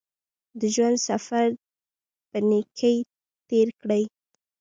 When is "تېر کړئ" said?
3.49-4.03